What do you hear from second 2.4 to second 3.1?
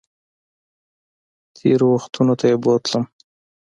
یې بوتلم